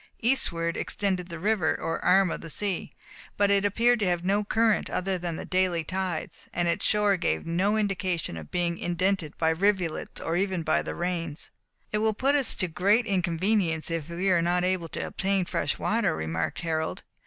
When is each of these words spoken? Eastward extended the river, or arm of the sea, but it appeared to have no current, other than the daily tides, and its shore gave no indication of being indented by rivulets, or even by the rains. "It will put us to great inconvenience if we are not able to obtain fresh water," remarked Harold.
Eastward 0.19 0.77
extended 0.77 1.29
the 1.29 1.37
river, 1.37 1.79
or 1.79 2.03
arm 2.03 2.31
of 2.31 2.41
the 2.41 2.49
sea, 2.49 2.91
but 3.37 3.51
it 3.51 3.63
appeared 3.63 3.99
to 3.99 4.05
have 4.07 4.25
no 4.25 4.43
current, 4.43 4.89
other 4.89 5.15
than 5.15 5.35
the 5.35 5.45
daily 5.45 5.83
tides, 5.83 6.49
and 6.55 6.67
its 6.67 6.83
shore 6.83 7.17
gave 7.17 7.45
no 7.45 7.77
indication 7.77 8.35
of 8.35 8.49
being 8.49 8.79
indented 8.79 9.37
by 9.37 9.51
rivulets, 9.51 10.19
or 10.19 10.35
even 10.35 10.63
by 10.63 10.81
the 10.81 10.95
rains. 10.95 11.51
"It 11.91 11.99
will 11.99 12.15
put 12.15 12.33
us 12.33 12.55
to 12.55 12.67
great 12.67 13.05
inconvenience 13.05 13.91
if 13.91 14.09
we 14.09 14.31
are 14.31 14.41
not 14.41 14.63
able 14.63 14.87
to 14.89 15.05
obtain 15.05 15.45
fresh 15.45 15.77
water," 15.77 16.15
remarked 16.15 16.61
Harold. 16.61 17.03